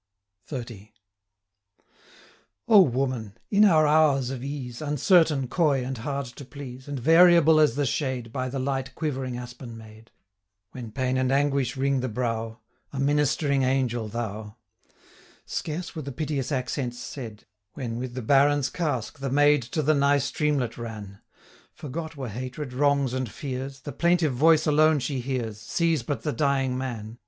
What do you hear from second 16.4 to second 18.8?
accents said, When, with the Baron's